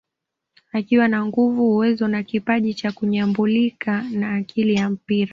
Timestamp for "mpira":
4.89-5.29